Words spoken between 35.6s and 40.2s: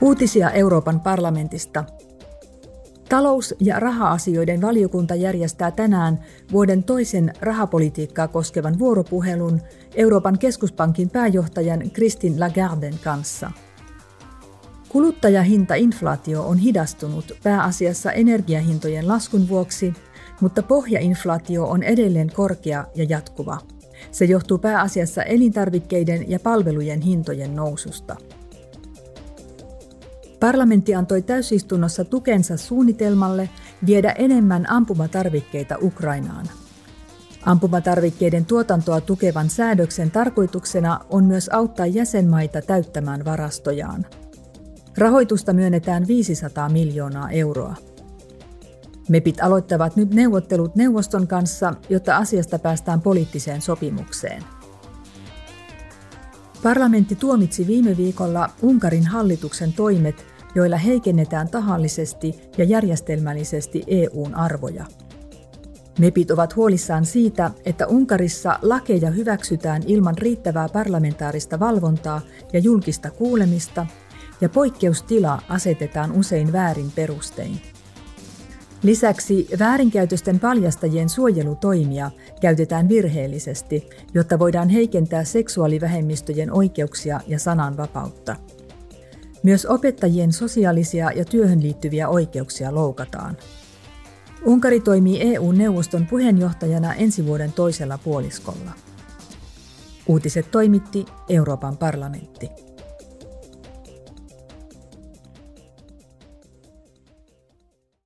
Ukrainaan. Ampumatarvikkeiden tuotantoa tukevan säädöksen